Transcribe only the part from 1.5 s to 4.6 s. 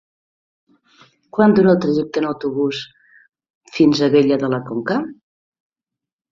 dura el trajecte en autobús fins a Abella de